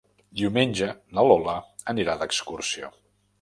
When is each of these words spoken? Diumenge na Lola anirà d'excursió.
Diumenge 0.39 0.87
na 1.17 1.25
Lola 1.31 1.55
anirà 1.95 2.17
d'excursió. 2.23 2.91